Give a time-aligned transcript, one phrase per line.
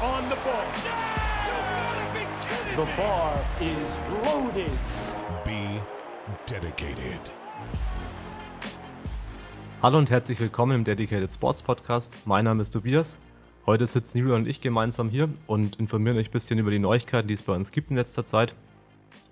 [0.00, 0.64] on the ball.
[2.76, 4.70] The bar is loaded.
[5.44, 5.80] Be
[6.46, 7.20] dedicated.
[9.82, 12.14] Hallo und herzlich willkommen im Dedicated Sports Podcast.
[12.26, 13.18] Mein Name ist Tobias.
[13.66, 17.26] Heute sitzen Julia und ich gemeinsam hier und informieren euch ein bisschen über die Neuigkeiten,
[17.26, 18.54] die es bei uns gibt in letzter Zeit.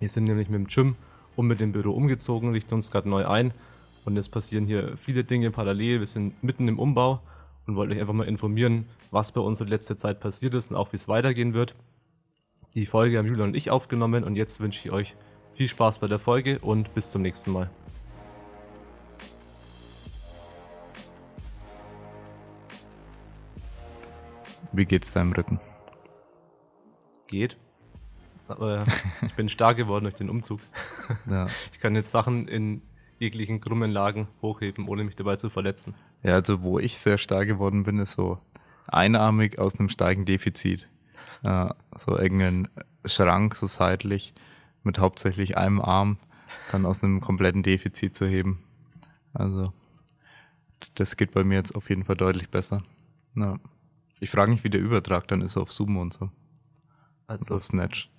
[0.01, 0.97] Wir sind nämlich mit dem Gym
[1.37, 3.53] und mit dem Büro umgezogen, richten uns gerade neu ein
[4.05, 6.01] und es passieren hier viele Dinge parallel.
[6.01, 7.21] Wir sind mitten im Umbau
[7.67, 10.77] und wollte euch einfach mal informieren, was bei uns in letzter Zeit passiert ist und
[10.77, 11.75] auch wie es weitergehen wird.
[12.75, 15.17] Die Folge haben Julian und ich aufgenommen und jetzt wünsche ich euch
[15.53, 17.71] viel Spaß bei der Folge und bis zum nächsten Mal.
[24.73, 25.59] Wie geht's deinem Rücken?
[27.29, 27.57] Geht.
[28.47, 28.85] Aber
[29.23, 30.61] ich bin stark geworden durch den Umzug.
[31.31, 31.49] Ja.
[31.73, 32.83] Ich kann jetzt Sachen in
[33.19, 35.95] jeglichen krummen Lagen hochheben, ohne mich dabei zu verletzen.
[36.27, 38.41] Ja, also wo ich sehr stark geworden bin, ist so
[38.89, 40.89] einarmig aus einem starken Defizit.
[41.45, 42.69] Ja, so irgendein
[43.05, 44.35] Schrank, so seitlich,
[44.83, 46.19] mit hauptsächlich einem Arm,
[46.73, 48.65] dann aus einem kompletten Defizit zu heben.
[49.35, 49.73] Also,
[50.97, 52.83] das geht bei mir jetzt auf jeden Fall deutlich besser.
[53.37, 53.59] Ja.
[54.19, 56.25] Ich frage mich, wie der Übertrag dann ist auf Zoom und so.
[56.25, 56.33] Und
[57.29, 58.11] Also auf Snatch.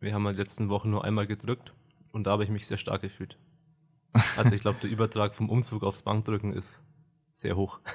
[0.00, 1.72] wir haben in den letzten Wochen nur einmal gedrückt
[2.12, 3.38] und da habe ich mich sehr stark gefühlt.
[4.36, 6.84] Also ich glaube, der Übertrag vom Umzug aufs Bankdrücken ist
[7.34, 7.80] sehr hoch.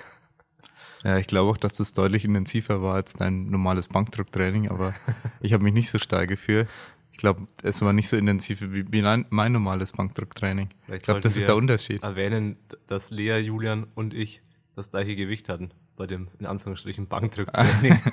[1.01, 4.93] Ja, ich glaube auch, dass das deutlich intensiver war als dein normales Bankdrucktraining, aber
[5.39, 6.67] ich habe mich nicht so stark gefühlt.
[7.13, 10.67] Ich glaube, es war nicht so intensiv wie, wie mein, normales Bankdrucktraining.
[10.83, 12.03] Vielleicht Ich glaube, das ist der Unterschied.
[12.03, 14.41] Erwähnen, dass Lea, Julian und ich
[14.75, 17.97] das gleiche Gewicht hatten bei dem in Anführungsstrichen Bankdrücktraining.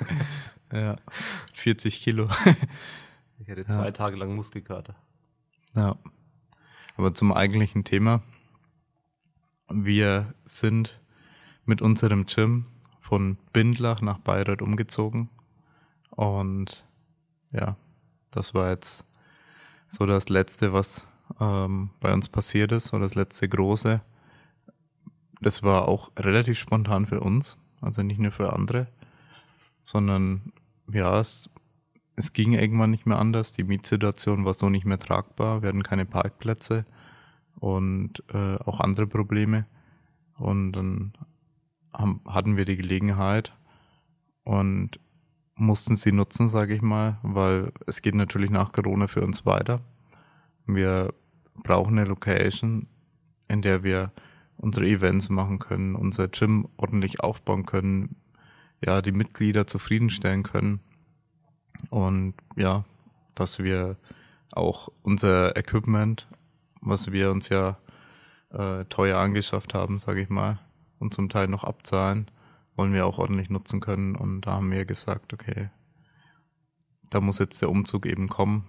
[0.71, 0.97] Ja,
[1.53, 2.29] 40 Kilo.
[3.39, 4.95] Ich hatte zwei Tage lang Muskelkater.
[5.75, 5.97] Ja.
[6.97, 8.21] Aber zum eigentlichen Thema.
[9.69, 10.99] Wir sind
[11.67, 12.65] mit unserem Gym
[12.99, 15.29] von Bindlach nach Bayreuth umgezogen.
[16.11, 16.85] Und
[17.51, 17.77] ja,
[18.31, 19.05] das war jetzt
[19.87, 21.05] so das Letzte, was
[21.39, 24.01] ähm, bei uns passiert ist, oder das letzte große.
[25.41, 28.87] Das war auch relativ spontan für uns, also nicht nur für andere,
[29.83, 30.51] sondern
[30.91, 31.49] ja, es
[32.17, 33.51] es ging irgendwann nicht mehr anders.
[33.51, 35.61] Die Mietsituation war so nicht mehr tragbar.
[35.61, 36.85] Wir hatten keine Parkplätze
[37.59, 39.67] und äh, auch andere Probleme.
[40.37, 41.13] Und dann
[41.97, 43.53] haben, hatten wir die Gelegenheit
[44.43, 44.99] und
[45.55, 49.81] mussten sie nutzen, sage ich mal, weil es geht natürlich nach Corona für uns weiter.
[50.65, 51.13] Wir
[51.63, 52.87] brauchen eine Location,
[53.47, 54.11] in der wir
[54.57, 58.15] unsere Events machen können, unser Gym ordentlich aufbauen können,
[58.85, 60.79] ja, die Mitglieder zufriedenstellen können
[61.89, 62.85] und ja,
[63.33, 63.97] dass wir
[64.51, 66.27] auch unser Equipment,
[66.81, 67.77] was wir uns ja
[68.51, 70.59] äh, teuer angeschafft haben, sage ich mal,
[70.99, 72.29] und zum Teil noch abzahlen,
[72.75, 74.15] wollen wir auch ordentlich nutzen können.
[74.15, 75.69] Und da haben wir gesagt, okay,
[77.09, 78.65] da muss jetzt der Umzug eben kommen.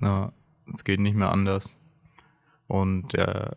[0.00, 0.32] Ja,
[0.72, 1.78] es geht nicht mehr anders.
[2.66, 3.50] Und äh,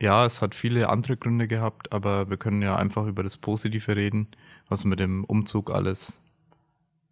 [0.00, 3.96] ja, es hat viele andere Gründe gehabt, aber wir können ja einfach über das Positive
[3.96, 4.28] reden,
[4.68, 6.20] was mit dem Umzug alles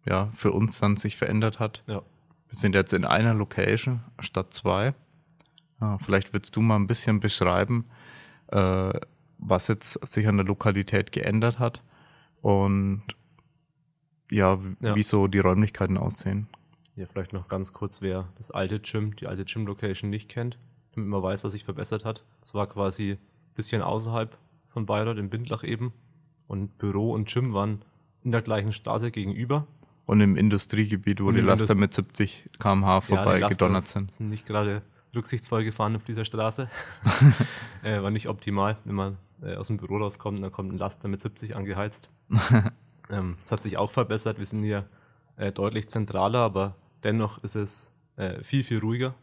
[0.05, 1.83] ja, für uns dann sich verändert hat.
[1.87, 2.01] Ja.
[2.47, 4.93] Wir sind jetzt in einer Location statt zwei.
[5.79, 7.85] Ja, vielleicht willst du mal ein bisschen beschreiben,
[8.47, 8.91] äh,
[9.41, 11.81] was jetzt sich an der Lokalität geändert hat
[12.41, 13.03] und
[14.29, 14.95] ja, Ja.
[14.95, 16.47] wie so die Räumlichkeiten aussehen.
[16.95, 20.57] Ja, vielleicht noch ganz kurz, wer das alte Gym, die alte Gym-Location nicht kennt,
[20.95, 22.23] damit man weiß, was sich verbessert hat.
[22.43, 23.17] Es war quasi ein
[23.55, 24.37] bisschen außerhalb
[24.67, 25.91] von Bayreuth, in Bindlach eben.
[26.47, 27.83] Und Büro und Gym waren
[28.23, 29.67] in der gleichen Straße gegenüber.
[30.05, 33.49] Und im Industriegebiet, wo Und die Laster Indust- mit 70 km/h Ja, vorbei die Laster
[33.55, 34.13] gedonnert sind.
[34.13, 34.81] sind nicht gerade
[35.15, 36.69] rücksichtsvoll gefahren auf dieser Straße.
[37.83, 40.77] äh, war nicht optimal, wenn man äh, aus dem Büro rauskommt und dann kommt ein
[40.77, 42.09] Laster mit 70 angeheizt.
[43.09, 44.39] ähm, das hat sich auch verbessert.
[44.39, 44.87] Wir sind hier
[45.35, 49.15] äh, deutlich zentraler, aber dennoch ist es äh, viel, viel ruhiger.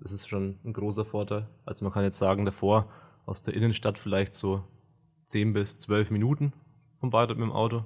[0.00, 1.48] Das ist schon ein großer Vorteil.
[1.64, 2.88] Also man kann jetzt sagen, davor
[3.26, 4.62] aus der Innenstadt vielleicht so
[5.26, 6.52] 10 bis 12 Minuten
[7.00, 7.84] vom Bayreuth mit dem Auto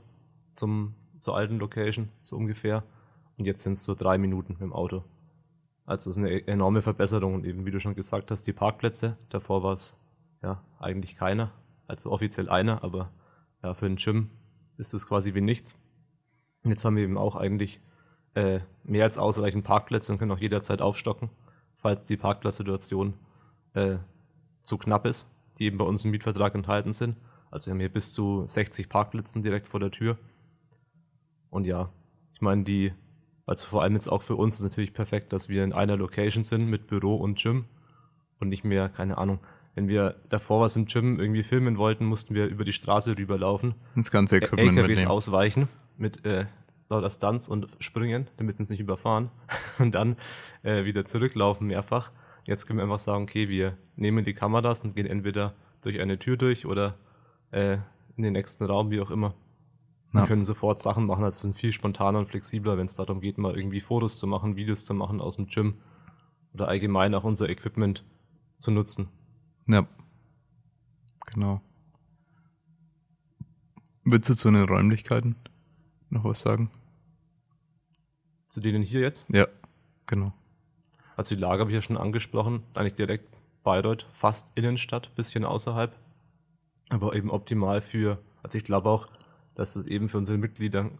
[0.55, 2.85] zum, zur alten Location, so ungefähr.
[3.39, 5.03] Und jetzt sind es so drei Minuten mit dem Auto.
[5.85, 9.17] Also es ist eine enorme Verbesserung und eben, wie du schon gesagt hast, die Parkplätze.
[9.31, 9.99] Davor war es
[10.43, 11.53] ja eigentlich keiner,
[11.87, 13.11] also offiziell einer, aber
[13.63, 14.31] ja, für ein Gym
[14.77, 15.77] ist es quasi wie nichts.
[16.65, 17.81] Und jetzt haben wir eben auch eigentlich
[18.35, 21.31] äh, mehr als ausreichend Parkplätze und können auch jederzeit aufstocken,
[21.77, 23.15] falls die Parkplatzsituation
[23.75, 23.97] äh,
[24.63, 25.29] zu knapp ist,
[25.59, 27.17] die eben bei uns im Mietvertrag enthalten sind.
[27.51, 30.19] Also wir haben hier bis zu 60 Parkplätzen direkt vor der Tür.
[31.51, 31.91] Und ja,
[32.33, 32.95] ich meine, die,
[33.45, 36.45] also vor allem jetzt auch für uns ist natürlich perfekt, dass wir in einer Location
[36.45, 37.67] sind mit Büro und Gym
[38.41, 39.41] und nicht mehr, keine Ahnung,
[39.75, 43.75] wenn wir davor was im Gym irgendwie filmen wollten, mussten wir über die Straße rüberlaufen,
[43.97, 45.09] Das ganze Equipment LKWs mitnehmen.
[45.11, 46.47] ausweichen mit äh,
[46.89, 49.31] lauter Stunts und springen, damit sie uns nicht überfahren
[49.79, 50.17] und dann
[50.63, 52.11] äh, wieder zurücklaufen mehrfach.
[52.45, 56.19] Jetzt können wir einfach sagen, okay, wir nehmen die Kameras und gehen entweder durch eine
[56.19, 56.97] Tür durch oder
[57.51, 57.79] äh,
[58.17, 59.35] in den nächsten Raum, wie auch immer.
[60.13, 60.27] Wir Ja.
[60.27, 63.39] können sofort Sachen machen, also es sind viel spontaner und flexibler, wenn es darum geht,
[63.39, 65.77] mal irgendwie Fotos zu machen, Videos zu machen aus dem Gym
[66.53, 68.05] oder allgemein auch unser Equipment
[68.59, 69.09] zu nutzen.
[69.67, 69.87] Ja.
[71.27, 71.61] Genau.
[74.05, 75.37] Willst du zu den Räumlichkeiten
[76.11, 76.71] noch was sagen?
[78.49, 79.27] Zu denen hier jetzt.
[79.31, 79.47] Ja,
[80.07, 80.33] genau.
[81.17, 83.29] Also die Lage habe ich ja schon angesprochen, eigentlich direkt
[83.63, 85.95] Bayreuth, fast Innenstadt, bisschen außerhalb,
[86.91, 89.09] aber eben optimal für, also ich glaube auch,
[89.55, 90.91] dass es eben für unsere Mitglieder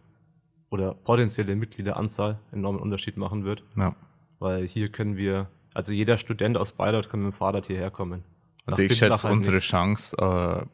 [0.69, 3.95] oder potenzielle Mitgliederanzahl enormen Unterschied machen wird, Ja.
[4.39, 8.23] weil hier können wir, also jeder Student aus Bayreuth kann mit dem Fahrrad hierher kommen.
[8.65, 9.67] Nach Also ich schätze halt unsere nicht.
[9.67, 10.65] Chance äh,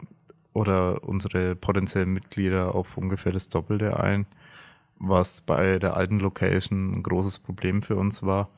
[0.54, 4.26] oder unsere potenziellen Mitglieder auf ungefähr das Doppelte ein,
[5.00, 8.50] was bei der alten Location ein großes Problem für uns war.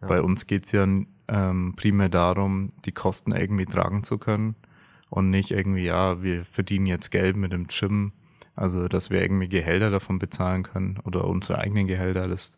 [0.00, 0.08] Ja.
[0.08, 0.86] Bei uns geht es ja
[1.28, 4.54] ähm, primär darum, die Kosten irgendwie tragen zu können
[5.10, 8.12] und nicht irgendwie, ja, wir verdienen jetzt Geld mit dem Gym,
[8.56, 12.56] also dass wir irgendwie Gehälter davon bezahlen können oder unsere eigenen Gehälter, das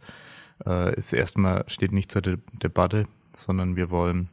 [0.65, 4.31] äh, ist erstmal, steht nicht zur De Debatte, sondern wir wollen,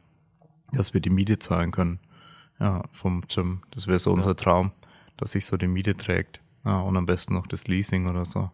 [0.72, 2.00] dass wir die Miete zahlen können.
[2.60, 3.62] Ja, vom Gym.
[3.72, 4.16] Das wäre so Ja.
[4.16, 4.72] unser Traum,
[5.16, 6.40] dass sich so die Miete trägt.
[6.64, 8.50] Ja, und am besten noch das Leasing oder so.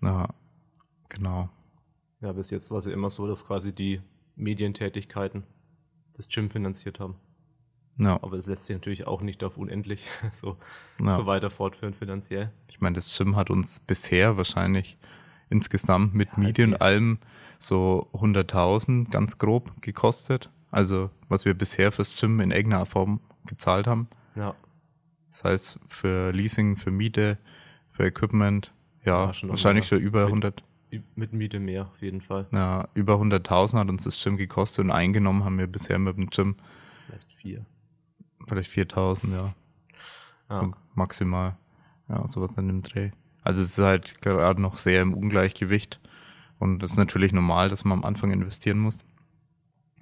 [0.00, 0.28] Na,
[1.08, 1.48] genau.
[2.20, 4.00] Ja, bis jetzt war es ja immer so, dass quasi die
[4.36, 5.44] Medientätigkeiten
[6.14, 7.16] das Gym finanziert haben.
[7.98, 10.56] Ja, Aber das lässt sich natürlich auch nicht auf unendlich so,
[11.00, 11.16] ja.
[11.16, 12.50] so weiter fortführen finanziell.
[12.68, 14.96] Ich meine, das Gym hat uns bisher wahrscheinlich
[15.50, 17.18] insgesamt mit Ja, Miete und allem
[17.58, 20.50] so 100.000 ganz grob gekostet.
[20.72, 24.08] Also, was wir bisher fürs Gym in irgendeiner Form gezahlt haben.
[24.34, 24.54] Ja,
[25.30, 27.38] Das heißt, für Leasing, für Miete,
[27.90, 28.72] für Equipment,
[29.04, 32.46] ja, Ja, schon wahrscheinlich schon über mit- 100, ü- mit Miete mehr auf jeden Fall.
[32.52, 36.30] ja, über 100.000 hat uns das Gym gekostet und eingenommen haben wir bisher mit dem
[36.30, 36.56] Gym
[37.06, 37.66] Vielleicht vier.
[38.48, 39.54] vielleicht 4.000, ja,
[40.48, 41.56] Ja, so maximal.
[42.08, 43.10] Ja, sowas in dem Dreh.
[43.42, 46.00] Also es ist halt gerade noch sehr im Ungleichgewicht
[46.58, 49.04] und das ist natürlich normal, dass man am Anfang investieren muss.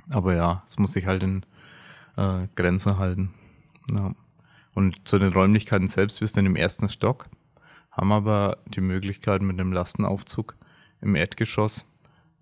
[0.09, 1.45] Aber ja, es muss sich halt in
[2.17, 3.35] äh, Grenzen halten.
[3.91, 4.13] Ja.
[4.75, 7.29] Und zu den Räumlichkeiten selbst, wir sind im ersten Stock,
[7.91, 10.55] haben aber die Möglichkeit mit einem Lastenaufzug
[11.01, 11.87] im Erdgeschoss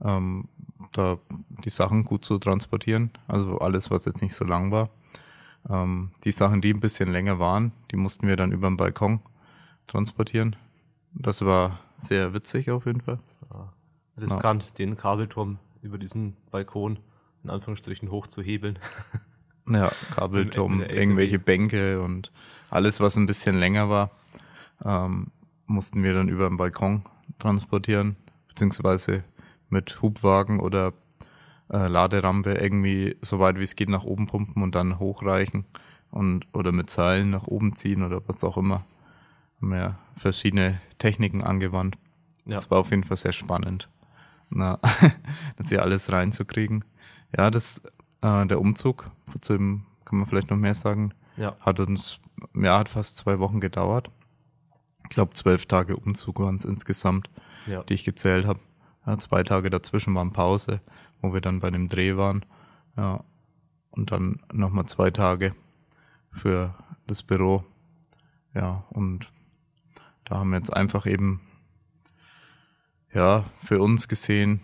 [0.03, 0.49] ähm,
[0.93, 1.19] da
[1.65, 3.11] die Sachen gut zu transportieren.
[3.27, 4.91] Also alles, was jetzt nicht so lang war.
[5.69, 9.21] Ähm, die Sachen, die ein bisschen länger waren, die mussten wir dann über den Balkon
[9.87, 10.57] transportieren.
[11.15, 13.19] Das war sehr witzig auf jeden Fall.
[13.53, 13.73] ja.
[14.21, 16.99] riskant, den Kabelturm über diesen Balkon
[17.45, 18.79] in Anführungsstrichen hochzuhebeln.
[19.71, 22.33] Ja, Kabelturm, irgendwelche Bänke und
[22.71, 24.11] alles, was ein bisschen länger war,
[24.83, 25.31] ähm,
[25.67, 27.03] mussten wir dann über den Balkon
[27.39, 28.17] transportieren,
[28.49, 29.25] beziehungsweise
[29.69, 30.95] mit Hubwagen oder
[31.71, 35.67] äh, Laderampe irgendwie so weit wie es geht nach oben pumpen und dann hochreichen
[36.11, 38.87] und oder mit Seilen nach oben ziehen oder was auch immer.
[39.61, 41.99] Haben wir verschiedene Techniken angewandt.
[42.47, 43.91] Ja, Das war auf jeden Fall sehr spannend.
[44.49, 44.79] Na,
[45.59, 46.85] das hier alles reinzukriegen.
[47.37, 47.83] Ja, das,
[48.23, 49.11] äh, der Umzug,
[49.41, 52.21] zu dem kann man vielleicht noch mehr sagen, ja, hat uns,
[52.55, 54.11] ja, hat fast zwei Wochen gedauert.
[55.05, 57.31] Ich glaube, zwölf Tage Umzug waren es insgesamt,
[57.67, 57.83] ja.
[57.83, 58.61] die ich gezählt habe.
[59.07, 60.81] Ja, zwei Tage dazwischen waren Pause,
[61.21, 62.45] wo wir dann bei dem Dreh waren.
[62.97, 63.25] Ja,
[63.91, 65.55] und dann nochmal zwei Tage
[66.31, 66.75] für
[67.07, 67.65] das Büro.
[68.55, 69.33] Ja, und
[70.25, 71.41] da haben wir jetzt einfach eben,
[73.13, 74.61] ja, für uns gesehen,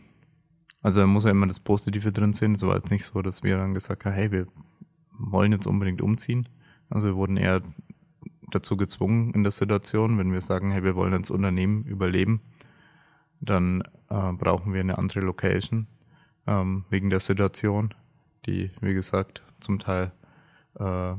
[0.85, 2.55] also da muss ja immer das Positive drin sehen.
[2.55, 4.47] Es war jetzt nicht so, dass wir dann gesagt haben, hey, wir
[5.19, 6.47] wollen jetzt unbedingt umziehen.
[6.91, 7.63] Also wir wurden eher
[8.51, 12.43] dazu gezwungen in der Situation, wenn wir sagen, hey, wir wollen als Unternehmen überleben,
[13.41, 15.87] dann äh, brauchen wir eine andere Location
[16.47, 17.95] ähm, wegen der Situation,
[18.45, 20.13] die, wie gesagt, zum Teil
[20.75, 21.15] äh,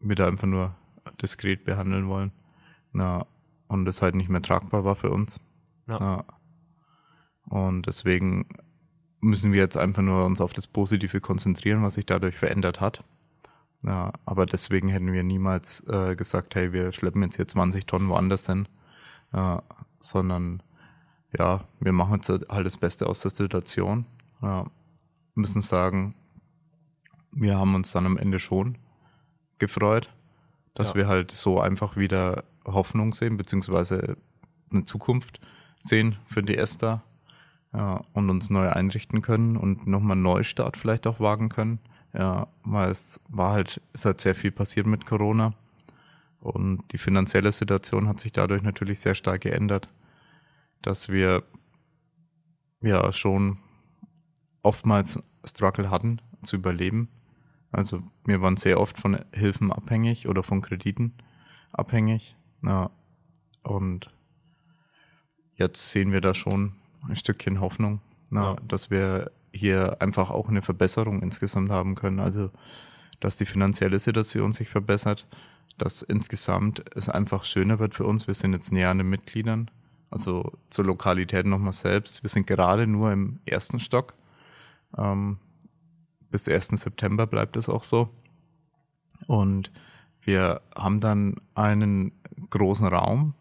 [0.00, 0.74] wir da einfach nur
[1.22, 2.32] diskret behandeln wollen.
[2.92, 3.26] Na,
[3.68, 5.38] und das halt nicht mehr tragbar war für uns.
[5.86, 5.98] Ja.
[6.00, 6.24] Ja.
[7.44, 8.46] Und deswegen
[9.22, 13.02] müssen wir jetzt einfach nur uns auf das Positive konzentrieren, was sich dadurch verändert hat.
[13.84, 18.08] Ja, aber deswegen hätten wir niemals äh, gesagt, hey, wir schleppen jetzt hier 20 Tonnen
[18.08, 18.68] woanders hin,
[19.32, 19.56] äh,
[20.00, 20.62] sondern
[21.36, 24.04] ja, wir machen jetzt halt das Beste aus der Situation.
[24.42, 24.66] Ja,
[25.34, 26.14] müssen sagen,
[27.30, 28.76] wir haben uns dann am Ende schon
[29.58, 30.10] gefreut,
[30.74, 30.94] dass Ja.
[30.96, 34.16] wir halt so einfach wieder Hoffnung sehen, beziehungsweise
[34.70, 35.40] eine Zukunft
[35.78, 37.02] sehen für die Esther
[37.74, 41.78] ja, und uns neu einrichten können und nochmal einen Neustart vielleicht auch wagen können.
[42.14, 45.54] Ja, weil es war halt, es hat sehr viel passiert mit Corona
[46.40, 49.88] und die finanzielle Situation hat sich dadurch natürlich sehr stark geändert.
[50.82, 51.44] dass wir
[52.80, 53.58] ja schon
[54.62, 57.08] oftmals Struggle hatten zu überleben.
[57.70, 61.14] Also wir waren sehr oft von Hilfen abhängig oder von Krediten
[61.72, 62.36] abhängig.
[62.62, 62.90] Ja,
[63.62, 64.10] und
[65.54, 66.74] jetzt sehen wir da schon
[67.08, 68.56] ein Stückchen Hoffnung, na, Ja.
[68.66, 72.20] dass wir hier einfach auch eine Verbesserung insgesamt haben können.
[72.20, 72.50] Also,
[73.20, 75.26] dass die finanzielle Situation sich verbessert,
[75.78, 78.26] dass insgesamt es einfach schöner wird für uns.
[78.26, 79.70] Wir sind jetzt näher an den Mitgliedern,
[80.10, 82.22] also zur Lokalität nochmal selbst.
[82.22, 84.14] Wir sind gerade nur im ersten Stock.
[84.96, 85.38] Ähm,
[86.30, 86.68] bis 1.
[86.80, 88.08] September bleibt es auch so.
[89.26, 89.70] Und
[90.22, 92.12] wir haben dann einen
[92.50, 93.34] großen Raum,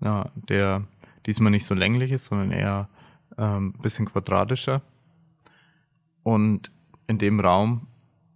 [0.00, 0.84] ja, der
[1.26, 2.88] diesmal nicht so länglich ist, sondern eher
[3.38, 4.82] ähm, bisschen quadratischer.
[6.22, 6.70] Und
[7.06, 7.86] in dem Raum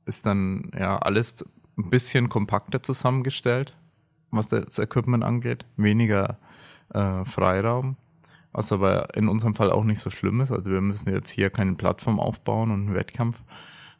[0.07, 1.45] ist dann ja alles
[1.77, 3.77] ein bisschen kompakter zusammengestellt,
[4.31, 5.65] was das Equipment angeht.
[5.77, 6.39] Weniger
[6.95, 7.97] äh, Freiraum,
[8.53, 10.53] was aber in unserem Fall auch nicht so schlimm ist.
[10.53, 13.43] Also wir müssen jetzt hier keine Plattform aufbauen und einen Wettkampf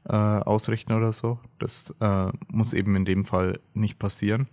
[0.09, 1.39] äh, ausrichten oder so.
[1.59, 4.49] Das äh, muss eben in dem Fall nicht passieren.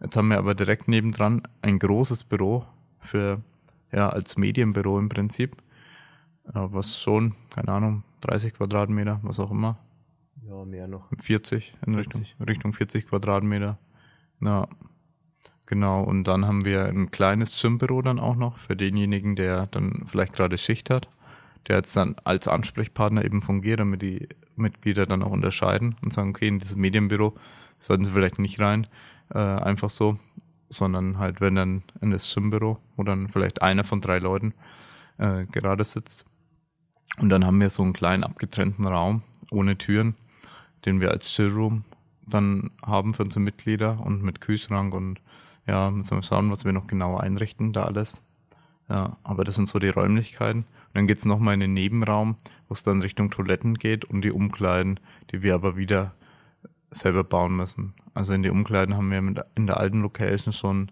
[0.00, 2.64] Jetzt haben wir aber direkt nebendran ein großes Büro
[2.98, 3.40] für,
[3.92, 5.56] ja, als Medienbüro im Prinzip,
[6.44, 9.78] was schon, keine Ahnung, 30 Quadratmeter, was auch immer,
[10.46, 11.08] Ja, mehr noch.
[11.20, 12.20] 40 in 40.
[12.20, 13.78] Richtung, Richtung 40 Quadratmeter.
[14.40, 14.68] Ja,
[15.66, 16.02] genau.
[16.02, 20.32] Und dann haben wir ein kleines Gymbüro dann auch noch für denjenigen, der dann vielleicht
[20.32, 21.08] gerade Schicht hat,
[21.68, 26.30] der jetzt dann als Ansprechpartner eben fungiert, damit die Mitglieder dann auch unterscheiden und sagen,
[26.30, 27.34] okay, in dieses Medienbüro
[27.78, 28.86] sollten sie vielleicht nicht rein,
[29.32, 30.18] äh, einfach so,
[30.68, 34.54] sondern halt, wenn dann in das Gymbüro, wo dann vielleicht einer von drei Leuten
[35.18, 36.24] äh, gerade sitzt.
[37.18, 40.14] Und dann haben wir so einen kleinen abgetrennten Raum ohne Türen,
[40.86, 41.84] den wir als Chillroom
[42.26, 45.20] dann haben für unsere Mitglieder und mit Kühlschrank und
[45.66, 48.22] ja, müssen wir schauen, was wir noch genauer einrichten, da alles.
[48.88, 50.60] Ja, aber das sind so die Räumlichkeiten.
[50.62, 52.36] Und dann geht's noch nochmal in den Nebenraum,
[52.68, 54.98] wo es dann Richtung Toiletten geht und die Umkleiden,
[55.30, 56.12] die wir aber wieder
[56.90, 57.94] selber bauen müssen.
[58.12, 60.90] Also in die Umkleiden haben wir mit, in der alten Location schon,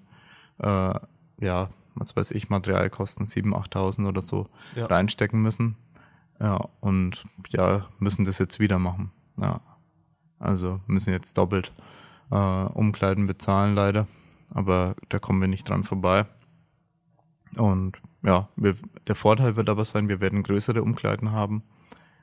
[0.59, 0.95] äh,
[1.41, 4.87] ja, was weiß ich, Materialkosten 7.000, 8.000 oder so Ja.
[4.87, 5.77] reinstecken müssen.
[6.41, 9.13] Ja, und ja, müssen das jetzt wieder machen.
[9.39, 9.61] Ja.
[10.39, 11.73] Also müssen jetzt doppelt
[12.31, 14.07] äh, Umkleiden bezahlen, leider.
[14.53, 16.27] Aber da kommen wir nicht dran vorbei.
[17.57, 21.63] Und ja, wir, der Vorteil wird aber sein, wir werden größere Umkleiden haben.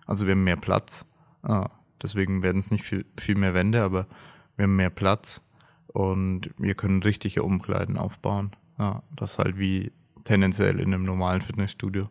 [0.06, 1.06] Also wir haben mehr Platz.
[1.44, 1.70] Ah,
[2.02, 4.08] deswegen werden es nicht viel, viel mehr Wände, aber
[4.56, 5.44] wir haben mehr Platz
[5.88, 8.52] und wir können richtige Umkleiden aufbauen.
[8.80, 9.92] Ja, das halt wie
[10.24, 12.10] tendenziell in einem normalen Fitnessstudio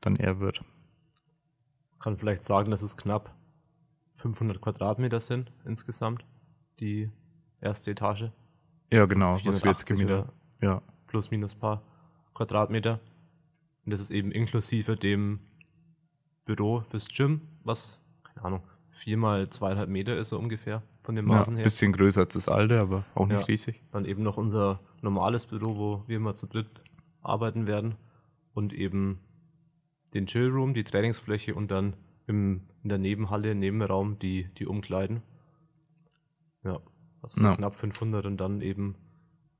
[0.00, 0.62] dann eher wird.
[2.02, 3.34] Kann vielleicht sagen, dass es knapp
[4.16, 6.24] 500 Quadratmeter sind insgesamt,
[6.80, 7.10] die
[7.60, 8.30] erste Etage.
[8.92, 10.26] Ja, Also genau, was wir jetzt 480 gemietet.
[10.60, 11.82] Ja, plus minus paar
[12.34, 13.00] Quadratmeter.
[13.84, 15.40] Und das ist eben inklusive dem
[16.44, 21.36] Büro fürs Gym, was, keine Ahnung, viermal zweieinhalb Meter ist so ungefähr von den ja
[21.38, 21.64] Maßen her.
[21.64, 23.44] bisschen größer als das alte, aber auch nicht Ja.
[23.46, 23.80] riesig.
[23.92, 26.68] Dann eben noch unser normales Büro, wo wir immer zu dritt
[27.22, 27.94] arbeiten werden.
[28.54, 29.18] Und eben
[30.14, 31.94] den Chillroom, die Trainingsfläche und dann
[32.26, 35.22] im, in der Nebenhalle, Nebenraum die, die Umkleiden.
[36.64, 36.80] Ja,
[37.22, 37.56] also so Ja.
[37.56, 38.94] knapp 500 und dann eben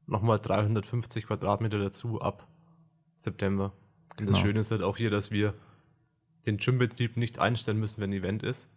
[0.06, 2.46] nochmal 350 Quadratmeter dazu ab
[3.16, 3.72] September.
[4.18, 4.38] Und das Genau.
[4.38, 5.54] Schöne ist halt auch hier, dass wir
[6.46, 8.68] den Gymbetrieb nicht einstellen müssen, wenn ein Event ist.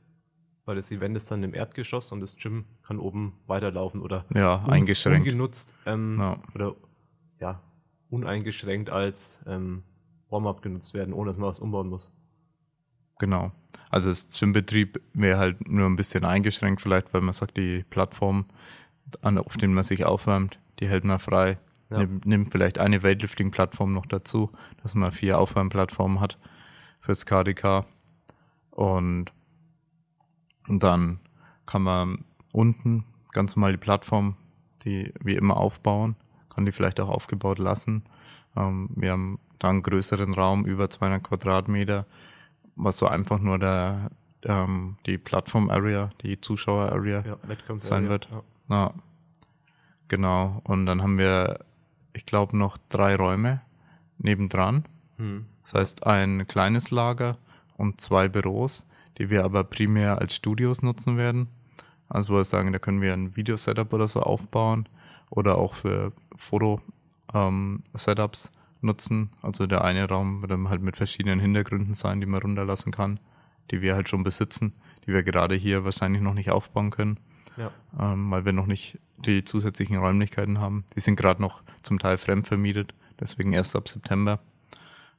[0.66, 4.64] Weil das Event ist dann im Erdgeschoss und das Gym kann oben weiterlaufen oder Ja,
[4.64, 5.28] un- eingeschränkt.
[5.28, 6.38] ungenutzt ähm, Ja.
[6.56, 6.76] oder
[7.40, 7.62] ja,
[8.10, 9.84] uneingeschränkt als ähm,
[10.30, 12.12] Warm-up genutzt werden, ohne dass man was umbauen muss.
[13.20, 13.52] Genau.
[13.90, 18.46] Also das Gymbetrieb wäre halt nur ein bisschen eingeschränkt, vielleicht, weil man sagt, die Plattform,
[19.22, 21.58] an, auf denen man sich aufwärmt, die hält man frei.
[21.90, 22.00] Ja.
[22.00, 24.52] Nimmt, nimmt vielleicht eine Weightlifting-Plattform noch dazu,
[24.82, 26.38] dass man vier Aufwärmplattformen hat
[27.00, 27.86] fürs KDK.
[28.72, 29.32] Und,
[30.68, 31.20] und dann
[31.66, 34.36] kann man unten ganz normal die Plattform,
[34.84, 36.16] die wie immer aufbauen,
[36.50, 38.04] kann die vielleicht auch aufgebaut lassen.
[38.56, 42.06] Ähm, wir haben da einen größeren Raum, über 200 Quadratmeter,
[42.76, 44.10] was so einfach nur der,
[44.44, 48.30] ähm, die Plattform-Area, die Zuschauer-Area Ja, Sein wird.
[48.32, 48.44] Ja.
[48.70, 48.94] ja,
[50.08, 50.62] genau.
[50.64, 51.60] Und dann haben wir,
[52.14, 53.62] ich glaube, noch drei Räume
[54.18, 54.86] nebendran.
[55.18, 55.46] Hm.
[55.64, 57.38] Das heißt, ein kleines Lager
[57.78, 58.86] und zwei Büros,
[59.18, 61.48] die wir aber primär als Studios nutzen werden.
[62.08, 64.88] Also wo wir sagen, da können wir ein Videosetup oder so aufbauen
[65.30, 68.52] oder auch für Foto-Setups
[68.86, 69.30] nutzen.
[69.42, 73.20] Also der eine Raum wird dann halt mit verschiedenen Hintergründen sein, die man runterlassen kann,
[73.72, 74.74] die wir halt schon besitzen,
[75.06, 77.18] die wir gerade hier wahrscheinlich noch nicht aufbauen können
[77.58, 77.72] Ja.
[78.00, 80.84] ähm, weil wir noch nicht die zusätzlichen Räumlichkeiten haben.
[80.96, 84.40] Die sind gerade noch zum Teil fremdvermietet, deswegen erst ab September.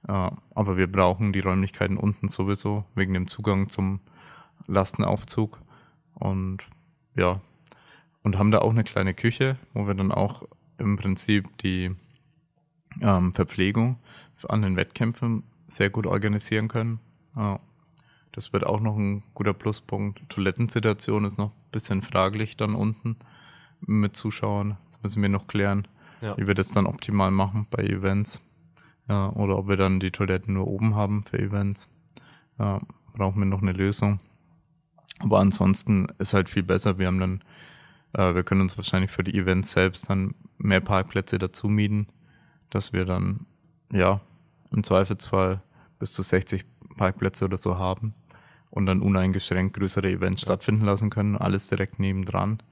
[0.09, 4.01] Äh, aber wir brauchen die Räumlichkeiten unten sowieso wegen dem Zugang zum
[4.67, 5.59] Lastenaufzug.
[6.15, 6.59] Und
[7.15, 7.41] ja,
[8.23, 10.43] und haben da auch eine kleine Küche, wo wir dann auch
[10.79, 11.93] im Prinzip die
[13.01, 13.99] ähm, Verpflegung
[14.49, 17.01] an den Wettkämpfen sehr gut organisieren können.
[17.37, 17.61] Ja.
[18.33, 20.21] Das wird auch noch ein guter Pluspunkt.
[20.29, 23.17] Toilettensituation ist noch ein bisschen fraglich dann unten
[23.81, 24.77] mit Zuschauern.
[24.91, 25.89] Das müssen wir noch klären,
[26.21, 26.37] Ja.
[26.37, 28.43] wie wir das dann optimal machen bei Events.
[29.09, 31.91] Ja, oder ob wir dann die Toiletten nur oben haben für Events.
[32.59, 32.81] Ja,
[33.15, 34.21] brauchen wir noch eine Lösung.
[35.21, 36.99] Aber ansonsten ist halt viel besser.
[36.99, 37.43] Wir haben dann,
[38.13, 42.07] äh, wir können uns wahrscheinlich für die Events selbst dann mehr Parkplätze dazu mieten,
[42.71, 43.47] dass wir dann,
[43.93, 44.21] ja,
[44.73, 45.63] im Zweifelsfall
[45.99, 46.65] bis zu 60
[46.97, 48.15] Parkplätze oder so haben
[48.71, 52.63] und dann uneingeschränkt größere Events stattfinden lassen können, alles direkt nebendran.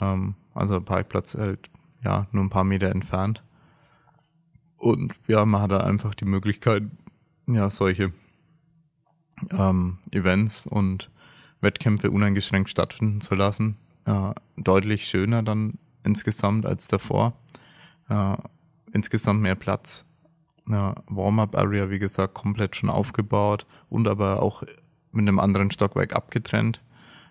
[0.00, 1.70] Ähm, also Parkplatz halt,
[2.04, 3.42] ja, nur ein paar Meter entfernt.
[4.76, 6.84] Und ja, man hat da einfach die Möglichkeit,
[7.46, 8.12] ja, solche
[9.50, 11.10] ähm, Events und
[11.60, 13.76] Wettkämpfe uneingeschränkt stattfinden zu lassen.
[14.06, 17.34] Äh, deutlich schöner dann insgesamt als davor.
[18.08, 18.36] Äh,
[18.92, 20.04] insgesamt mehr Platz.
[20.68, 24.62] Ja, Warm-up-Area, wie gesagt, komplett schon aufgebaut und aber auch
[25.12, 26.80] mit einem anderen Stockwerk abgetrennt.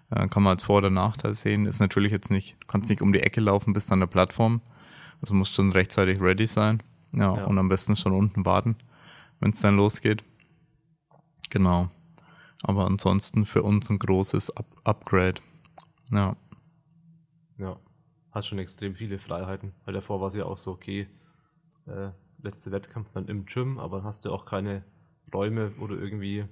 [0.10, 1.66] Äh, kann man als Vor- oder Nachteil sehen.
[1.66, 4.62] Ist natürlich jetzt nicht, du kannst nicht um die Ecke laufen bis an der Plattform.
[5.22, 6.82] Also musst schon rechtzeitig ready sein.
[7.12, 7.46] Ja, Ja.
[7.46, 8.75] und am besten schon unten warten,
[9.39, 10.24] wenn es dann losgeht.
[11.50, 11.89] Genau.
[12.63, 15.42] Aber ansonsten für uns ein großes Up Upgrade.
[16.12, 16.36] Ja.
[17.58, 17.78] Ja,
[18.32, 21.08] hat schon extrem viele Freiheiten, weil davor war es ja auch so, okay,
[21.89, 24.84] äh, letzte Wettkampf dann im Gym, aber dann hast du auch keine
[25.34, 26.46] Räume, wo du irgendwie,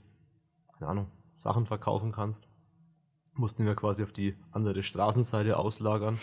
[0.77, 2.48] keine Ahnung, Sachen verkaufen kannst.
[3.34, 6.17] Mussten wir quasi auf die andere Straßenseite auslagern.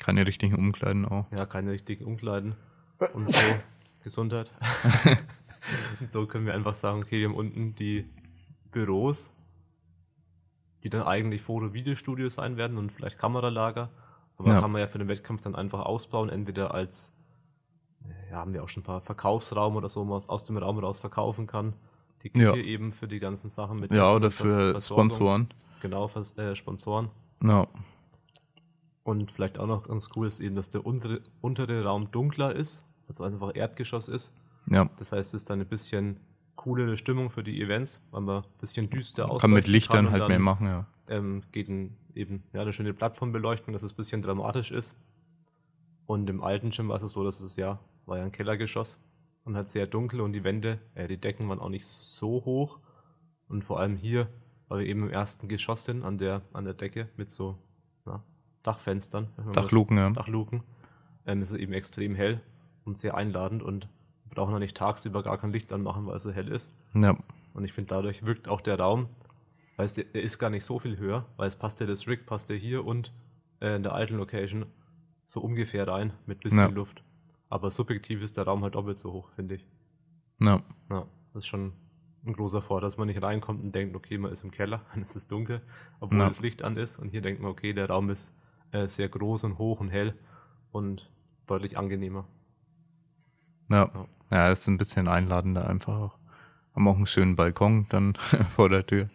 [0.00, 1.30] Keine richtigen Umkleiden auch.
[1.32, 2.54] Ja, keine richtigen Umkleiden
[3.14, 3.42] und so.
[4.02, 4.50] Gesundheit.
[6.00, 8.08] und so können wir einfach sagen, okay, wir haben unten die
[8.70, 9.32] Büros,
[10.84, 13.90] die dann eigentlich Foto- Videostudios sein werden und vielleicht Kameralager.
[14.38, 14.60] Aber Ja.
[14.60, 17.12] kann man ja für den Wettkampf dann einfach ausbauen, entweder als,
[18.30, 20.56] ja, haben wir auch schon ein paar Verkaufsraum oder so, wo man aus- aus dem
[20.56, 21.74] Raum raus verkaufen kann.
[22.22, 22.54] Die Küche Ja.
[22.56, 25.10] eben für die ganzen Sachen mit Ja, oder für Versorgung.
[25.10, 25.48] Sponsoren.
[25.80, 27.08] Genau, für äh, Sponsoren.
[27.42, 27.66] Ja.
[29.02, 32.84] Und vielleicht auch noch ganz cool ist eben, dass der untere, untere Raum dunkler ist,
[33.08, 34.32] also einfach Erdgeschoss ist.
[34.66, 34.88] Ja.
[34.98, 36.18] Das heißt, es ist dann ein bisschen
[36.56, 40.12] coolere Stimmung für die Events, weil man ein bisschen düster ausleuchten Kann mit Lichtern und
[40.12, 40.86] halt dann, mehr machen, ja.
[41.08, 44.94] Ähm, geht ein, eben ja, eine schöne Plattformbeleuchtung, dass es ein bisschen dramatisch ist.
[46.06, 47.78] Und im alten Gym war es so, dass es ja,
[48.10, 49.00] war ja ein Kellergeschoss
[49.44, 52.78] und halt sehr dunkel und die Wände, äh, die Decken waren auch nicht so hoch.
[53.48, 54.28] Und vor allem hier,
[54.68, 57.56] weil wir eben im ersten Geschoss sind, an der, an der Decke mit so
[58.04, 58.22] na,
[58.62, 59.28] Dachfenstern.
[59.36, 60.10] man das- Dachluken, ja.
[60.10, 60.62] Dachluken.
[61.26, 62.40] Ähm, ist es eben extrem hell
[62.84, 63.88] und sehr einladend und
[64.24, 66.70] wir brauchen auch nicht tagsüber gar kein Licht anmachen, weil es so hell ist.
[66.94, 67.16] Ja.
[67.54, 69.08] Und ich finde, dadurch wirkt auch der Raum,
[69.76, 72.26] weil es, der ist gar nicht so viel höher, weil es passt ja das Rig,
[72.26, 73.12] passt ja hier und
[73.60, 74.66] äh, in der alten Location
[75.26, 76.66] so ungefähr rein mit bisschen Ja.
[76.66, 77.02] Luft.
[77.50, 79.66] Aber subjektiv ist der Raum halt doppelt so hoch, finde ich.
[80.40, 80.60] Ja.
[80.88, 81.72] Ja, das ist schon
[82.24, 85.02] ein großer Vorteil, dass man nicht reinkommt und denkt, okay, man ist im Keller, dann
[85.02, 85.60] ist es dunkel,
[86.00, 86.28] obwohl Ja.
[86.28, 86.98] das Licht an ist.
[86.98, 88.32] Und hier denkt man, okay, der Raum ist
[88.72, 90.14] äh, sehr groß und hoch und hell
[90.72, 91.10] und
[91.46, 92.24] deutlich angenehmer.
[93.68, 93.90] Ja.
[93.94, 94.06] Ja.
[94.30, 96.18] Ja, ist ein bisschen einladender einfach auch.
[96.74, 98.14] Haben auch einen schönen Balkon dann
[98.54, 99.10] vor der Tür,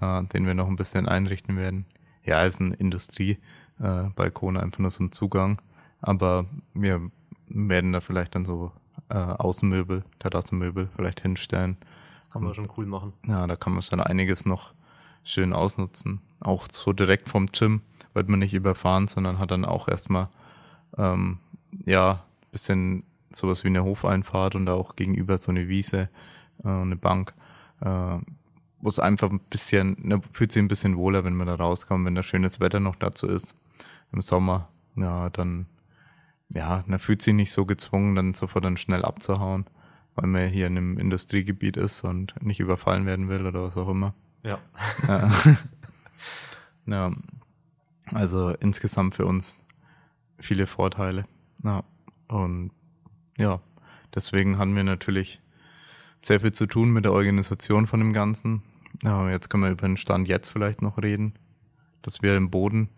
[0.00, 1.84] äh, den wir noch ein bisschen einrichten werden.
[2.24, 5.60] Ja, ist ein Industriebalkon, äh, einfach nur so ein Zugang.
[6.00, 7.10] Aber wir
[7.48, 8.72] werden da vielleicht dann so
[9.08, 11.76] äh, Außenmöbel, Terrassenmöbel vielleicht hinstellen.
[12.22, 13.12] Das kann man schon cool machen.
[13.26, 14.72] Ja, da kann man schon einiges noch
[15.22, 16.20] schön ausnutzen.
[16.40, 20.28] Auch so direkt vom Gym wird man nicht überfahren, sondern hat dann auch erstmal
[20.96, 21.38] ähm,
[21.84, 26.08] ja bisschen sowas wie eine Hofeinfahrt und auch gegenüber so eine Wiese,
[26.64, 27.34] äh, eine Bank,
[27.80, 28.18] äh,
[28.80, 32.06] wo es einfach ein bisschen, ne, fühlt sich ein bisschen wohler, wenn man da rauskommt,
[32.06, 33.54] wenn da schönes Wetter noch dazu ist
[34.12, 34.68] im Sommer.
[34.96, 35.66] Ja, dann
[36.54, 39.66] ja, man fühlt sich nicht so gezwungen, dann sofort dann schnell abzuhauen,
[40.14, 43.88] weil man hier in einem Industriegebiet ist und nicht überfallen werden will oder was auch
[43.88, 44.14] immer.
[44.42, 44.58] Ja.
[45.08, 45.30] Ja.
[46.86, 47.12] ja.
[48.12, 49.58] Also insgesamt für uns
[50.38, 51.26] viele Vorteile.
[51.64, 51.82] Ja.
[52.28, 52.70] Und
[53.36, 53.60] ja,
[54.14, 55.40] deswegen haben wir natürlich
[56.22, 58.62] sehr viel zu tun mit der Organisation von dem Ganzen.
[59.02, 61.34] Ja, jetzt können wir über den Stand jetzt vielleicht noch reden,
[62.02, 62.90] dass wir den Boden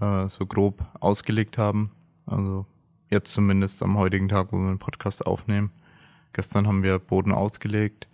[0.00, 1.92] äh, so grob ausgelegt haben.
[2.26, 2.66] Also
[3.10, 5.70] jetzt zumindest am heutigen Tag, wo wir den Podcast aufnehmen.
[6.32, 8.06] Gestern haben wir Boden ausgelegt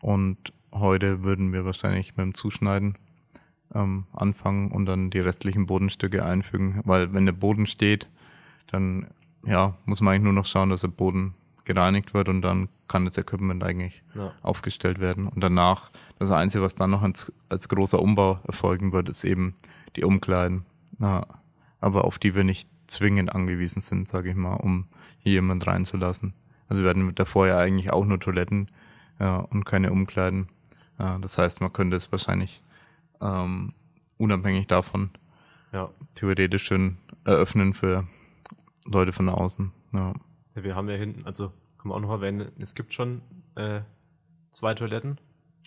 [0.00, 2.96] und heute würden wir wahrscheinlich mit dem Zuschneiden
[3.74, 8.08] ähm, anfangen und dann die restlichen Bodenstücke einfügen, weil wenn der Boden steht,
[8.68, 9.08] dann
[9.44, 13.04] ja, muss man eigentlich nur noch schauen, dass der Boden gereinigt wird und dann kann
[13.04, 14.32] das Equipment eigentlich Ja.
[14.42, 15.26] aufgestellt werden.
[15.28, 19.54] Und danach, das Einzige, was dann noch als, als großer Umbau erfolgen wird, ist eben
[19.96, 20.64] die Umkleiden.
[20.98, 21.26] Ja,
[21.80, 24.86] aber auf die wir nicht zwingend angewiesen sind, sage ich mal, um
[25.18, 26.34] hier jemand reinzulassen.
[26.68, 28.70] Also wir hatten davor ja eigentlich auch nur Toiletten
[29.20, 30.48] ja, und keine Umkleiden.
[30.98, 32.62] Ja, das heißt, man könnte es wahrscheinlich
[33.20, 33.72] ähm,
[34.16, 35.10] unabhängig davon
[35.72, 35.90] Ja.
[36.14, 38.06] theoretisch schön eröffnen für
[38.86, 39.70] Leute von außen.
[39.92, 40.12] Ja,
[40.54, 41.48] Ja, Wir haben ja hinten, also
[41.78, 43.22] kann man auch noch erwähnen, es gibt schon
[43.54, 43.80] äh,
[44.50, 45.20] zwei Toiletten.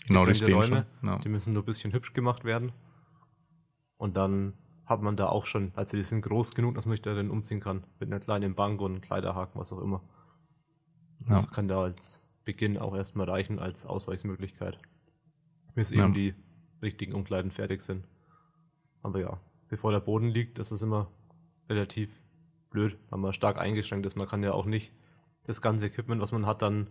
[0.07, 1.10] genau, die getrennte stehen schon.
[1.10, 1.19] Ja.
[1.19, 2.71] Die müssen nur ein bisschen hübsch gemacht werden.
[3.97, 4.53] Und dann
[4.91, 7.32] hat man da auch schon, also die sind groß genug, dass man sich da dann
[7.32, 7.84] umziehen kann.
[7.99, 10.01] Mit einer kleinen Bank und einem Kleiderhaken, was auch immer.
[11.27, 11.49] Das Ja.
[11.49, 14.77] kann da als Beginn auch erstmal reichen als Ausweichsmöglichkeit.
[15.73, 16.04] Bis Ja.
[16.04, 16.36] eben die
[16.82, 18.06] richtigen Umkleiden fertig sind.
[19.04, 21.08] Aber ja, bevor der Boden liegt, das ist immer
[21.69, 22.10] relativ
[22.69, 24.17] blöd, weil man stark eingeschränkt ist.
[24.17, 24.91] Man kann ja auch nicht
[25.45, 26.88] das ganze Equipment, was man hat, dann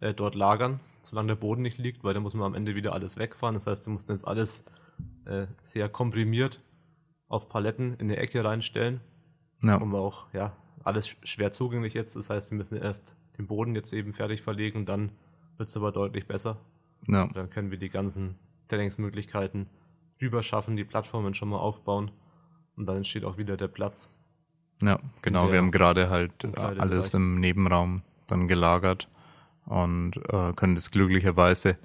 [0.00, 2.92] äh, dort lagern, solange der Boden nicht liegt, weil dann muss man am Ende wieder
[2.92, 3.54] alles wegfahren.
[3.54, 4.64] Das heißt, du musst jetzt alles
[5.24, 6.60] äh, sehr komprimiert
[7.28, 9.00] auf Paletten in die Ecke reinstellen.
[9.62, 9.76] Ja.
[9.76, 12.16] Und auch, ja, alles sch- schwer zugänglich jetzt.
[12.16, 15.10] Das heißt, wir müssen erst den Boden jetzt eben fertig verlegen und dann
[15.56, 16.58] wird es aber deutlich besser.
[17.06, 17.26] Ja.
[17.28, 18.36] Dann können wir die ganzen
[18.68, 19.66] Trainingsmöglichkeiten
[20.20, 22.10] rüber schaffen, die Plattformen schon mal aufbauen
[22.76, 24.08] und dann entsteht auch wieder der Platz.
[24.82, 25.50] Ja, genau.
[25.50, 29.08] Wir haben gerade halt äh, alles im Nebenraum dann gelagert
[29.66, 31.78] und äh, können das glücklicherweise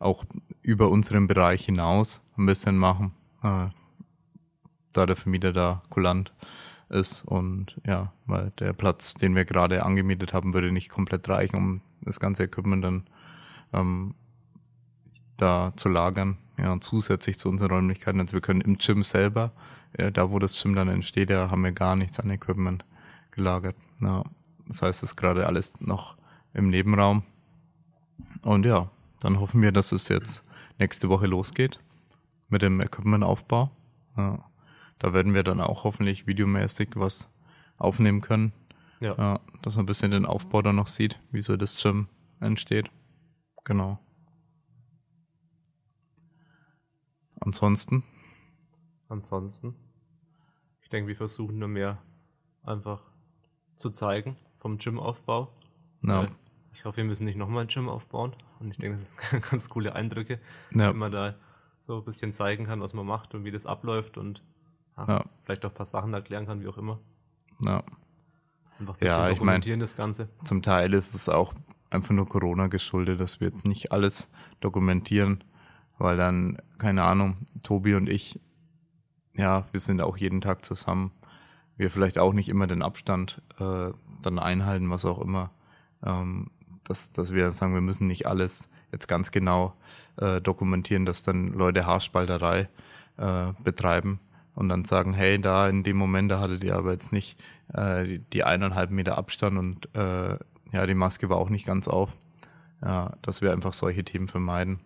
[0.00, 0.24] auch
[0.62, 3.66] über unseren Bereich hinaus ein bisschen machen, äh,
[4.92, 6.32] da der Vermieter da kulant
[6.88, 11.56] ist und ja, weil der Platz, den wir gerade angemietet haben, würde nicht komplett reichen,
[11.56, 13.06] um das ganze Equipment dann
[13.72, 14.14] ähm,
[15.36, 16.38] da zu lagern.
[16.58, 18.20] Ja, zusätzlich zu unseren Räumlichkeiten.
[18.20, 19.52] Also wir können im Gym selber,
[19.94, 22.84] äh, da wo das Gym dann entsteht, da haben wir gar nichts an Equipment
[23.30, 23.76] gelagert.
[24.00, 24.22] Ja,
[24.68, 26.16] das heißt, es ist gerade alles noch
[26.52, 27.22] im Nebenraum.
[28.42, 30.42] Und ja, dann hoffen wir, dass es jetzt
[30.78, 31.80] nächste Woche losgeht
[32.48, 33.70] mit dem Equipmentaufbau.
[34.16, 34.44] Ja,
[34.98, 37.28] da werden wir dann auch hoffentlich videomäßig was
[37.76, 38.52] aufnehmen können.
[39.00, 42.08] Ja, Ja, dass man ein bisschen den Aufbau dann noch sieht, wie so das Gym
[42.40, 42.90] entsteht.
[43.64, 43.98] Genau.
[47.40, 48.04] Ansonsten,
[49.08, 49.74] ansonsten,
[50.82, 51.98] ich denke, wir versuchen nur mehr
[52.62, 53.02] einfach
[53.74, 55.52] zu zeigen vom Gymaufbau.
[56.02, 56.26] ja,
[56.72, 58.36] Ich hoffe, wir müssen nicht nochmal ein Gym aufbauen.
[58.60, 61.34] Und ich denke, das ist ganz coole Eindrücke, ja, wenn man da
[61.88, 64.44] so ein bisschen zeigen kann, was man macht und wie das abläuft und
[64.98, 65.24] ja, Ja.
[65.44, 66.98] vielleicht auch ein paar Sachen erklären kann, wie auch immer.
[67.64, 67.82] ja.
[68.78, 70.28] Einfach ein Ja, bisschen ich mein- dokumentieren das Ganze.
[70.44, 71.52] Zum Teil ist es auch
[71.90, 74.28] einfach nur Corona geschuldet, dass wir nicht alles
[74.60, 75.44] dokumentieren,
[75.98, 78.40] weil dann, keine Ahnung, Tobi und ich,
[79.34, 81.12] ja, wir sind auch jeden Tag zusammen.
[81.76, 83.90] Wir vielleicht auch nicht immer den Abstand äh,
[84.22, 85.50] dann einhalten, was auch immer.
[86.04, 86.50] Ähm,
[86.84, 89.74] dass, dass wir sagen, wir müssen nicht alles jetzt ganz genau
[90.16, 92.68] äh, dokumentieren, dass dann Leute Haarspalterei
[93.18, 94.18] äh, betreiben
[94.54, 97.40] und dann sagen, hey, da in dem Moment, da hattet ihr aber jetzt nicht
[97.72, 100.38] äh, die, die eineinhalb Meter Abstand und äh,
[100.72, 102.16] ja, die Maske war auch nicht ganz auf.
[102.84, 104.80] Ja, dass wir einfach solche Themen vermeiden.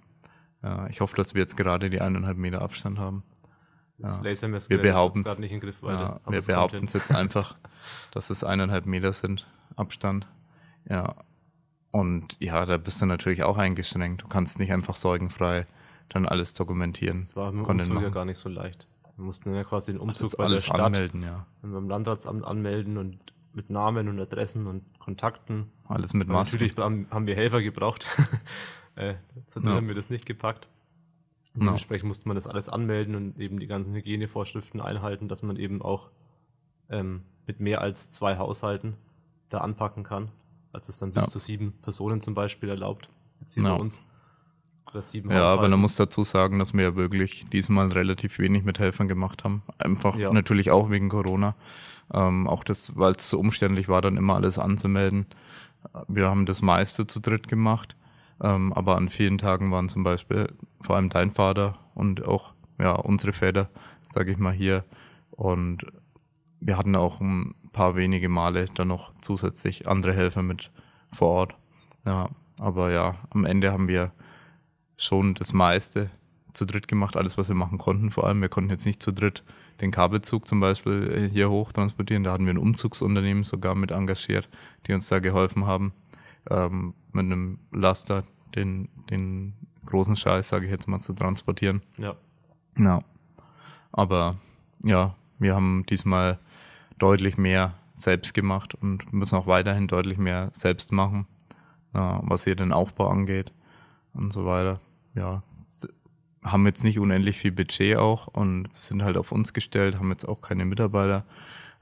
[0.63, 3.23] Ja, ich hoffe, dass wir jetzt gerade die eineinhalb Meter Abstand haben.
[3.99, 4.25] Das Ja.
[4.25, 5.25] Wir ist behaupten's.
[5.25, 5.95] gerade nicht in Griffweite.
[5.95, 7.57] Ja, aber wir es behaupten es jetzt einfach,
[8.11, 10.27] dass es eineinhalb Meter sind Abstand.
[10.89, 11.15] Ja.
[11.91, 14.23] Und ja, da bist du natürlich auch eingeschränkt.
[14.23, 15.67] Du kannst nicht einfach sorgenfrei
[16.11, 17.25] dann alles dokumentieren.
[17.25, 18.87] Das war im Umzug ja gar nicht so leicht.
[19.17, 21.47] Wir mussten ja quasi den Umzug bei der Stadt anmelden, ja.
[21.63, 23.19] und beim Landratsamt anmelden und
[23.55, 25.71] mit Namen und Adressen und Kontakten.
[25.89, 26.57] Alles mit Masken.
[26.57, 26.77] Natürlich
[27.11, 28.07] haben, wir Helfer gebraucht.
[28.97, 29.15] äh,
[29.47, 29.71] zu Ja.
[29.75, 30.69] haben wir das nicht gepackt.
[31.55, 31.61] Ja.
[31.61, 35.81] Dementsprechend musste man das alles anmelden und eben die ganzen Hygienevorschriften einhalten, dass man eben
[35.81, 36.11] auch
[36.91, 38.95] ähm, mit mehr als zwei Haushalten
[39.49, 40.29] da anpacken kann.
[40.73, 41.29] Also es dann bis Ja.
[41.31, 43.09] zu sieben Personen zum Beispiel erlaubt.
[43.41, 43.75] Jetzt hier Ja.
[43.75, 44.03] bei uns.
[44.91, 48.65] Oder sieben Ja, aber man muss dazu sagen, dass wir ja wirklich diesmal relativ wenig
[48.65, 49.63] mit Helfern gemacht haben.
[49.79, 50.33] Einfach Ja.
[50.33, 51.55] natürlich auch wegen Corona.
[52.13, 55.27] Ähm, auch das, weil es so umständlich war, dann immer alles anzumelden.
[56.09, 57.97] Wir haben das meiste zu dritt gemacht.
[58.41, 62.93] Ähm, aber an vielen Tagen waren zum Beispiel vor allem dein Vater und auch ja,
[62.93, 63.69] unsere Väter,
[64.03, 64.85] sage ich mal hier.
[65.31, 65.87] Und
[66.61, 70.71] wir hatten auch ein paar wenige Male dann noch zusätzlich andere Helfer mit
[71.13, 71.55] vor Ort.
[72.05, 74.13] Ja, aber ja, am Ende haben wir
[74.97, 76.11] schon das meiste
[76.53, 78.11] zu dritt gemacht, alles, was wir machen konnten.
[78.11, 79.43] Vor allem, wir konnten jetzt nicht zu dritt
[79.81, 82.25] den Kabelzug zum Beispiel äh, hier hoch transportieren.
[82.25, 84.49] Da hatten wir ein Umzugsunternehmen sogar mit engagiert,
[84.87, 85.93] die uns da geholfen haben,
[86.51, 89.53] ähm, mit einem Laster den, den
[89.85, 91.83] großen Scheiß, sage ich jetzt mal, zu transportieren.
[91.99, 92.17] Ja.
[92.79, 93.01] Ja.
[93.93, 94.37] Aber
[94.83, 96.39] ja, wir haben diesmal
[96.99, 101.27] deutlich mehr selbst gemacht und müssen auch weiterhin deutlich mehr selbst machen,
[101.95, 103.53] ja, was hier den Aufbau angeht
[104.15, 104.81] und so weiter.
[105.17, 105.43] Ja,
[106.45, 110.25] haben jetzt nicht unendlich viel Budget auch und sind halt auf uns gestellt, haben jetzt
[110.29, 111.25] auch keine Mitarbeiter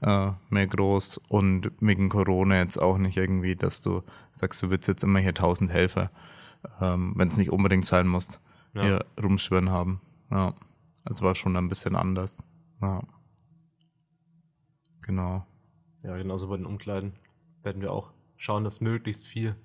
[0.01, 4.01] äh, mehr groß und wegen Corona jetzt auch nicht irgendwie, dass du
[4.33, 6.09] sagst, du willst jetzt immer hier 1000 Helfer,
[6.81, 8.39] ähm, wenn es nicht unbedingt sein muss,
[8.73, 8.81] Ja.
[8.81, 10.01] hier rumschwirren haben.
[10.31, 10.55] Ja,
[11.05, 12.35] das war schon ein bisschen anders.
[12.81, 13.01] Ja.
[15.03, 15.45] Genau.
[16.03, 17.13] Ja, genauso bei den Umkleiden
[17.61, 19.55] werden wir auch schauen, dass möglichst viel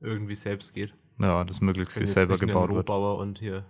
[0.00, 0.94] irgendwie selbst geht.
[1.20, 2.88] Ja, das möglichst viel selber gebaut wird.
[2.88, 3.64] Rohbauer und hier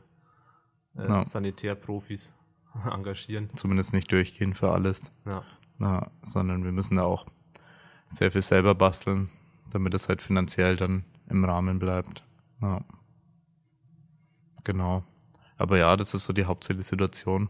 [0.97, 1.27] äh, Ja.
[1.27, 2.33] Sanitärprofis
[2.91, 3.51] engagieren.
[3.57, 5.11] Zumindest nicht durchgehend für alles.
[5.27, 5.43] Ja.
[5.81, 7.27] Ja, sondern wir müssen da auch
[8.09, 9.31] sehr viel selber basteln,
[9.71, 12.23] damit es halt finanziell dann im Rahmen bleibt.
[12.61, 12.83] Ja.
[14.65, 15.05] Genau.
[15.57, 17.49] Aber ja, das ist so die hauptsächliche Situation.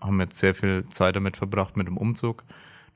[0.00, 2.44] Haben jetzt sehr viel Zeit damit verbracht mit dem Umzug.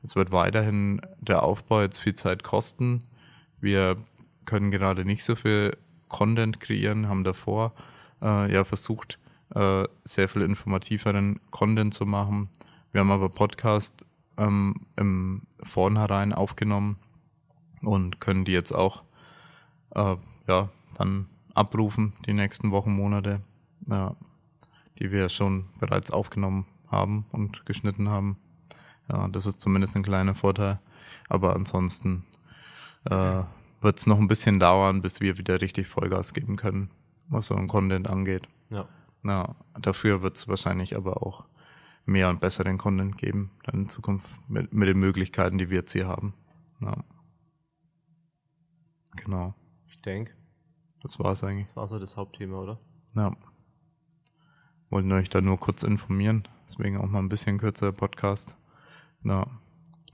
[0.03, 3.01] Das wird weiterhin der Aufbau jetzt viel Zeit kosten.
[3.61, 3.97] Wir
[4.45, 5.77] können gerade nicht so viel
[6.13, 7.73] Content kreieren, haben davor
[8.23, 9.19] äh, ja versucht,
[9.55, 12.49] äh, sehr viel informativeren Content zu machen.
[12.93, 16.97] Wir haben aber Podcast ähm, im Vornherein aufgenommen
[17.81, 19.03] und können die jetzt auch
[19.95, 23.41] äh, ja, dann abrufen, die nächsten Wochen, Monate,
[23.87, 24.15] ja,
[24.99, 28.37] die wir schon bereits aufgenommen haben und geschnitten haben.
[29.09, 30.79] Ja, das ist zumindest ein kleiner Vorteil.
[31.29, 32.25] Aber ansonsten
[33.05, 33.43] äh,
[33.83, 36.91] wird es noch ein bisschen dauern, bis wir wieder richtig Vollgas geben können,
[37.29, 38.49] was so ein Content angeht.
[38.71, 38.89] Ja.
[39.25, 41.45] Ja, dafür wird es wahrscheinlich aber auch
[42.05, 45.93] mehr und besseren Content geben, dann in Zukunft mit, mit den Möglichkeiten, die wir jetzt
[45.93, 46.35] hier haben.
[46.81, 47.05] Ja.
[49.17, 49.55] Genau,
[49.89, 50.33] Ich denke,
[51.03, 51.67] das war's eigentlich.
[51.67, 52.79] das war so das Hauptthema, oder?
[53.15, 53.37] Ja.
[54.91, 58.57] Wollten euch da nur kurz informieren, deswegen auch mal ein bisschen kürzer Podcast.
[59.23, 59.47] Ja,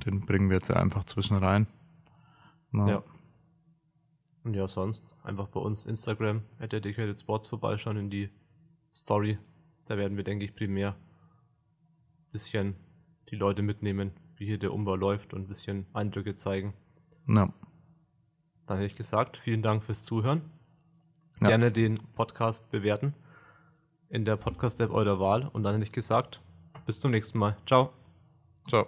[0.05, 1.67] den bringen wir jetzt ja einfach zwischen rein.
[2.73, 2.89] Ja.
[2.89, 3.03] Ja.
[4.49, 8.31] Und ja, sonst einfach bei uns Instagram, at Dedicated Sports vorbeischauen in die
[8.91, 9.37] Story.
[9.85, 12.75] Da werden wir, denke ich, primär ein bisschen
[13.29, 16.73] die Leute mitnehmen, wie hier der Umbau läuft und ein bisschen Eindrücke zeigen.
[17.27, 17.53] ja.
[18.67, 20.41] Dann hätte ich gesagt, vielen Dank fürs Zuhören.
[21.43, 21.49] Ja.
[21.49, 23.13] Gerne den Podcast bewerten
[24.09, 25.47] in der Podcast-App eurer Wahl.
[25.53, 26.41] Und dann hätte ich gesagt,
[26.87, 27.59] bis zum nächsten Mal.
[27.67, 27.93] Ciao.
[28.67, 28.87] Ciao.